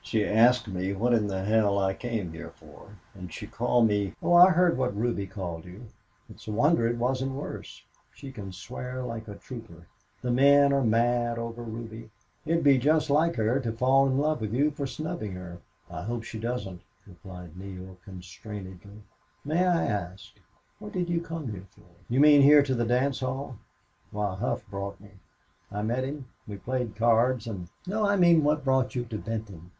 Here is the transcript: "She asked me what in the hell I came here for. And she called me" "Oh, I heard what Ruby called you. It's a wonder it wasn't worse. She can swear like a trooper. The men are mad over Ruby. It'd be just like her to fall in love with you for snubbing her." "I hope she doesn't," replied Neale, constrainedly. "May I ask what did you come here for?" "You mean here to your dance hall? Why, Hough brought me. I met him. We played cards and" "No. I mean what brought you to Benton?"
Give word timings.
"She 0.00 0.24
asked 0.24 0.68
me 0.68 0.92
what 0.92 1.14
in 1.14 1.26
the 1.26 1.42
hell 1.44 1.78
I 1.78 1.94
came 1.94 2.32
here 2.32 2.50
for. 2.50 2.98
And 3.14 3.32
she 3.32 3.46
called 3.46 3.86
me" 3.86 4.14
"Oh, 4.22 4.34
I 4.34 4.50
heard 4.50 4.76
what 4.76 4.96
Ruby 4.96 5.26
called 5.26 5.64
you. 5.64 5.86
It's 6.28 6.46
a 6.46 6.52
wonder 6.52 6.86
it 6.86 6.98
wasn't 6.98 7.32
worse. 7.32 7.82
She 8.14 8.30
can 8.30 8.52
swear 8.52 9.02
like 9.02 9.26
a 9.26 9.36
trooper. 9.36 9.86
The 10.20 10.30
men 10.30 10.72
are 10.72 10.84
mad 10.84 11.38
over 11.38 11.62
Ruby. 11.62 12.10
It'd 12.44 12.62
be 12.62 12.78
just 12.78 13.10
like 13.10 13.36
her 13.36 13.58
to 13.60 13.72
fall 13.72 14.06
in 14.06 14.18
love 14.18 14.40
with 14.42 14.52
you 14.52 14.70
for 14.72 14.86
snubbing 14.86 15.32
her." 15.32 15.58
"I 15.90 16.02
hope 16.02 16.24
she 16.24 16.38
doesn't," 16.38 16.82
replied 17.06 17.56
Neale, 17.56 17.96
constrainedly. 18.04 19.02
"May 19.44 19.64
I 19.66 19.84
ask 19.84 20.32
what 20.78 20.92
did 20.92 21.08
you 21.08 21.20
come 21.22 21.50
here 21.50 21.66
for?" 21.70 21.84
"You 22.08 22.20
mean 22.20 22.42
here 22.42 22.62
to 22.62 22.74
your 22.74 22.86
dance 22.86 23.20
hall? 23.20 23.56
Why, 24.10 24.34
Hough 24.36 24.64
brought 24.68 25.00
me. 25.00 25.10
I 25.72 25.82
met 25.82 26.04
him. 26.04 26.26
We 26.46 26.56
played 26.56 26.96
cards 26.96 27.46
and" 27.46 27.68
"No. 27.88 28.04
I 28.06 28.16
mean 28.16 28.44
what 28.44 28.62
brought 28.64 28.94
you 28.94 29.04
to 29.06 29.18
Benton?" 29.18 29.70